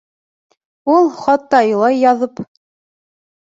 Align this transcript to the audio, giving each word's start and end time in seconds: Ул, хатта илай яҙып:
Ул, 0.93 1.09
хатта 1.19 1.61
илай 1.73 2.01
яҙып: 2.07 2.43